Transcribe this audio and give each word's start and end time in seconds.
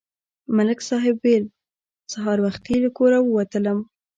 ملک 0.55 0.79
صاحب 0.89 1.15
ویل: 1.23 1.45
سهار 2.13 2.37
وختي 2.45 2.75
له 2.83 2.89
کوره 2.97 3.19
ووتلم. 3.23 3.79